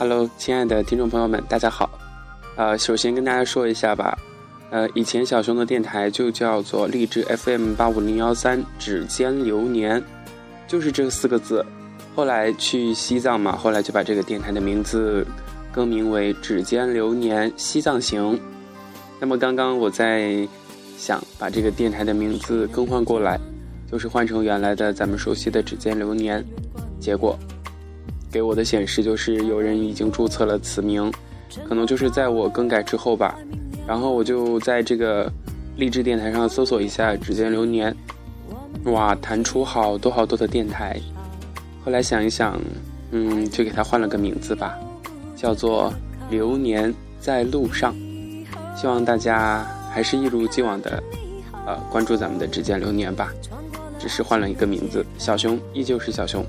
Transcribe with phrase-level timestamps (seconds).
[0.00, 1.90] Hello，亲爱的听众朋友们，大家好。
[2.54, 4.16] 呃，首先跟大家说一下吧。
[4.70, 10.00] 呃，以前小熊的电台就叫做励志 FM 八五零幺三指尖流年，
[10.68, 11.66] 就是这四个字。
[12.14, 15.26] 后来去西藏嘛，后来就把这个电台的名字
[15.72, 18.38] 更名为指尖流年西藏行。
[19.18, 20.46] 那么刚刚我在
[20.96, 23.36] 想把这个电台的名字更换过来，
[23.90, 26.44] 就是换成原来的咱们熟悉的指尖流年，
[27.00, 27.36] 结果。
[28.30, 31.10] 给我的显示就是有人已经注册了此名，
[31.68, 33.38] 可能就是在我更改之后吧。
[33.86, 35.32] 然后我就在这个
[35.76, 37.94] 励志电台上搜索一下“指尖流年”，
[38.84, 41.00] 哇，弹出好多好多的电台。
[41.84, 42.60] 后来想一想，
[43.12, 44.78] 嗯，就给他换了个名字吧，
[45.34, 45.90] 叫做
[46.28, 47.96] “流年在路上”。
[48.76, 51.02] 希望大家还是一如既往的，
[51.66, 53.32] 呃，关注咱们的“指尖流年”吧。
[53.98, 56.44] 只是换了一个名字，小熊依旧是小熊。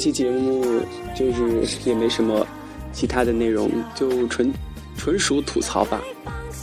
[0.00, 0.64] 期节目
[1.14, 2.46] 就是也没什么
[2.90, 4.50] 其他的内容，就纯
[4.96, 6.00] 纯属吐槽吧，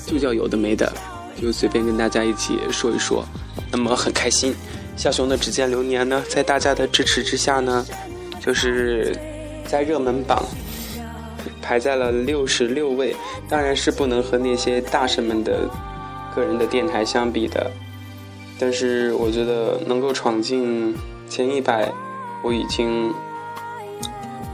[0.07, 0.91] 就叫有的没的，
[1.39, 3.23] 就随便跟大家一起说一说。
[3.71, 4.55] 那么很开心，
[4.95, 7.85] 小熊的指尖流年呢，在大家的支持之下呢，
[8.43, 9.15] 就是
[9.67, 10.43] 在热门榜
[11.61, 13.15] 排在了六十六位，
[13.47, 15.69] 当然是不能和那些大神们的
[16.35, 17.69] 个人的电台相比的，
[18.57, 20.95] 但是我觉得能够闯进
[21.29, 21.93] 前一百。
[22.43, 23.11] 我已经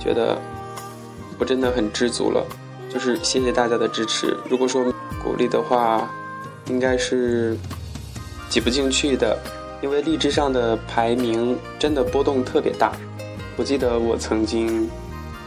[0.03, 0.37] 觉得
[1.39, 2.45] 我真的很知足了，
[2.89, 4.35] 就是谢谢大家的支持。
[4.49, 4.83] 如果说
[5.23, 6.11] 鼓励的话，
[6.67, 7.55] 应该是
[8.49, 9.39] 挤不进去的，
[9.81, 12.91] 因为荔枝上的排名真的波动特别大。
[13.55, 14.89] 我记得我曾经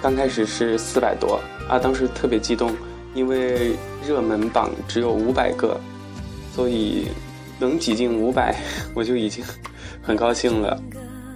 [0.00, 2.72] 刚开始是四百多啊，当时特别激动，
[3.14, 3.76] 因为
[4.06, 5.78] 热门榜只有五百个，
[6.54, 7.08] 所以
[7.58, 8.56] 能挤进五百，
[8.94, 9.44] 我就已经
[10.00, 10.82] 很高兴了。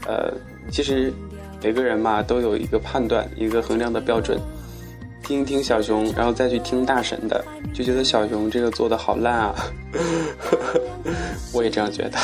[0.06, 0.32] 呃。
[0.70, 1.12] 其实，
[1.62, 4.38] 每个人嘛都有一个判断、一个衡量的标准。
[5.22, 9.54] 听一听小熊，然后再去听大神的，就觉得小熊这个做的好烂啊！
[11.54, 12.18] 我也这样觉得。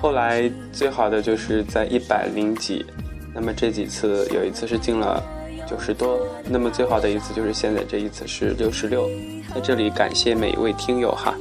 [0.00, 2.84] 后来最好的就是在一百零几，
[3.32, 5.22] 那么这几次有一次是进了
[5.68, 9.08] 九十多，那么最好的一次就是现在这一次是六十六。
[9.54, 11.34] 在这里感谢每一位听友哈。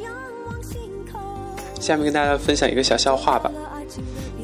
[1.79, 3.51] 下面跟大家分享一个小笑话吧。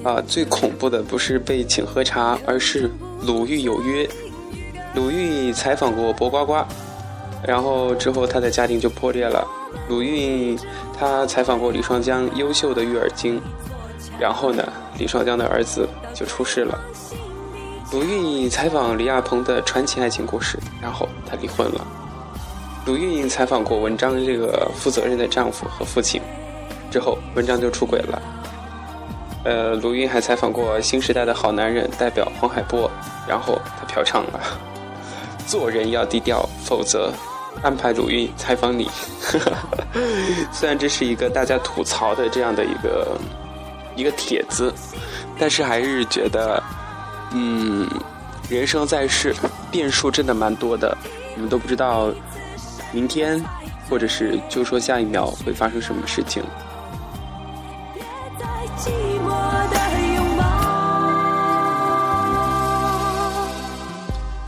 [0.03, 2.91] 啊，最恐怖的不是被请喝茶，而是
[3.21, 4.07] 鲁豫有约。
[4.93, 6.67] 鲁豫采访过薄瓜瓜，
[7.47, 9.47] 然后之后他的家庭就破裂了。
[9.87, 10.57] 鲁豫
[10.97, 13.41] 他采访过李双江优秀的育儿经，
[14.19, 14.61] 然后呢，
[14.99, 16.77] 李双江的儿子就出事了。
[17.91, 21.87] 鲁豫采访李亚鹏的传奇爱情故事，然后他离婚了。
[22.85, 26.21] 鲁豫采访过文章这个负责任的丈夫和父亲，
[26.91, 28.21] 之后文章就出轨了。
[29.43, 32.89] 呃，鲁豫还采访过新时代的好男人代表黄海波，
[33.27, 34.39] 然后他嫖娼了。
[35.45, 37.11] 做人要低调，否则
[37.61, 38.89] 安排鲁豫采访你。
[40.51, 43.17] 虽然这是一个大家吐槽的这样的一个
[43.97, 44.73] 一个帖子，
[45.37, 46.63] 但是还是觉得，
[47.33, 47.85] 嗯，
[48.49, 49.35] 人生在世，
[49.69, 50.97] 变数真的蛮多的，
[51.35, 52.09] 我们都不知道
[52.93, 53.43] 明天，
[53.89, 56.41] 或者是就说下一秒会发生什么事情。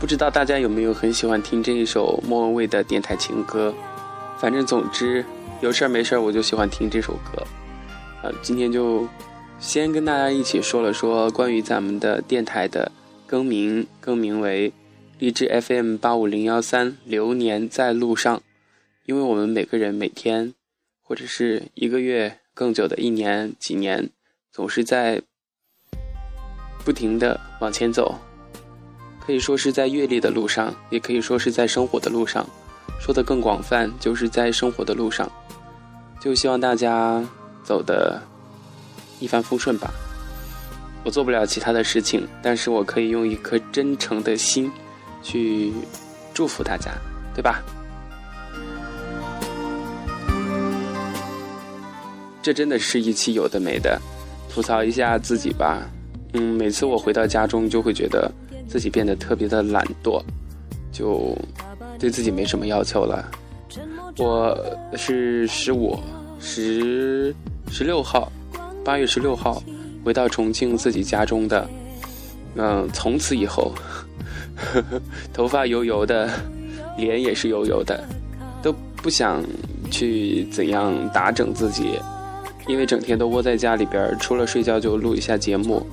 [0.06, 3.74] 不知道大家有没有很喜欢听这一首莫文蔚的电台情歌？
[4.38, 5.24] 反正总之
[5.60, 7.44] 有事儿没事儿我就喜欢听这首歌。
[8.22, 9.08] 呃，今天就
[9.58, 12.92] 先跟大家一起说了说关于咱们的电台的
[13.26, 14.72] 更名，更名为
[15.18, 18.40] 励志 FM 八五零幺三，流年在路上。
[19.06, 20.54] 因为我们每个人每天
[21.02, 24.08] 或者是一个月、更久的一年、几年，
[24.52, 25.20] 总是在
[26.84, 28.14] 不停的往前走。
[29.26, 32.46] 可以说是在阅历的路上，也可以说是在生活的路上。
[33.00, 35.28] 说的更广泛，就是在生活的路上。
[36.20, 37.22] 就希望大家
[37.64, 38.22] 走的
[39.18, 39.90] 一帆风顺吧。
[41.04, 44.70] 我做不了其他的事情，但是我可以用一颗真诚的心
[45.22, 45.72] 去
[46.32, 46.92] 祝福大家，
[47.34, 47.60] 对吧？
[52.42, 54.00] 这真的是一期有的没的，
[54.48, 55.82] 吐槽一下自己吧。
[56.32, 58.30] 嗯，每次我回到家中，就会觉得。
[58.68, 60.20] 自己变得特别的懒惰，
[60.92, 61.36] 就
[61.98, 63.30] 对自己没什么要求了。
[64.18, 64.58] 我
[64.94, 65.98] 是十五、
[66.40, 67.34] 十
[67.70, 68.30] 十六号，
[68.84, 69.62] 八月十六号
[70.04, 71.68] 回到重庆自己家中的。
[72.56, 73.74] 嗯，从此以后，
[75.32, 76.30] 头发油油的，
[76.96, 78.02] 脸也是油油的，
[78.62, 79.44] 都不想
[79.90, 82.00] 去怎样打整自己，
[82.66, 85.86] 因为整天都窝在家里边，除了睡觉就录一下节目，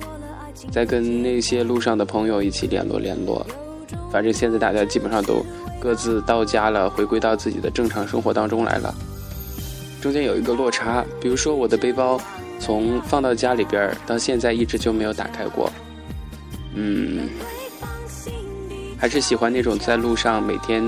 [0.70, 3.46] 再跟那些路上的朋友一起联络联络。
[4.10, 5.44] 反正现在大家基本上都
[5.80, 8.94] 各自到家了，回归到自己的正常生活当中来了。
[10.00, 12.20] 中间有一个落差，比如说我的背包
[12.58, 15.72] 从放到家里边到现在一直就没有打开过。
[16.74, 17.28] 嗯，
[18.98, 20.82] 还是喜欢那种在路上每天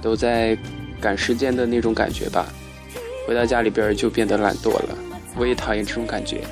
[0.00, 0.56] 都在
[1.00, 2.46] 赶时间的那种感觉吧。
[3.26, 4.96] 回到家里边就变得懒惰了，
[5.36, 6.42] 我也讨厌这种感觉。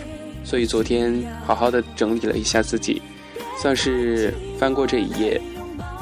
[0.45, 3.01] 所以昨天好好的整理了一下自己，
[3.61, 5.41] 算是翻过这一页。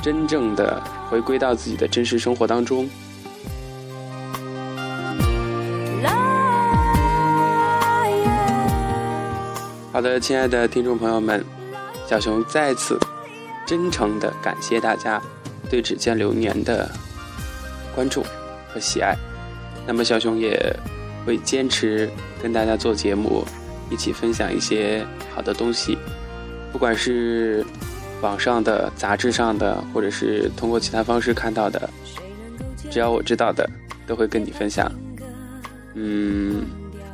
[0.02, 2.88] 真正的回归到自己的真实生活当中。
[9.92, 11.44] 好的，亲爱的听众朋友们，
[12.08, 12.98] 小熊再次
[13.66, 15.20] 真诚的感谢大家
[15.68, 16.90] 对《指尖流年》的
[17.94, 18.24] 关注
[18.72, 19.14] 和喜爱。
[19.86, 20.74] 那么，小熊也
[21.26, 22.08] 会坚持
[22.42, 23.44] 跟大家做节目，
[23.90, 25.04] 一起分享一些
[25.34, 25.98] 好的东西，
[26.72, 27.64] 不管是。
[28.22, 31.88] 网上的、杂志上的，或者是通过其他方式看到的，
[32.90, 33.66] 只要我知道的，
[34.06, 34.92] 都会跟你分享。
[35.94, 36.66] 嗯，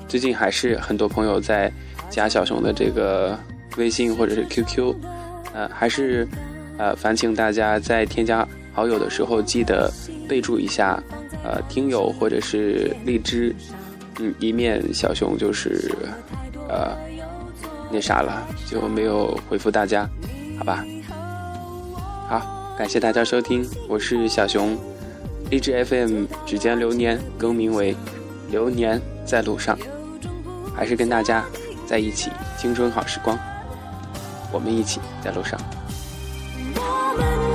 [0.09, 1.73] 最近还是很多朋友在
[2.11, 3.39] 加小熊的这个
[3.77, 4.97] 微信或者是 QQ，
[5.55, 6.27] 呃，还是
[6.77, 9.89] 呃，烦请大家在添加好友的时候记得
[10.29, 11.01] 备注一下，
[11.45, 13.55] 呃，听友或者是荔枝，
[14.19, 15.89] 嗯，以免小熊就是
[16.69, 16.97] 呃
[17.91, 20.09] 那啥了，就没有回复大家，
[20.59, 20.85] 好吧？
[22.29, 24.77] 好，感谢大家收听，我是小熊，
[25.51, 27.95] 荔枝 FM 指尖流年更名为
[28.51, 29.79] 流年在路上，
[30.75, 31.45] 还是跟大家
[31.87, 33.39] 在一起，青春好时光，
[34.53, 35.59] 我们一起在路上。
[36.75, 37.46] 我们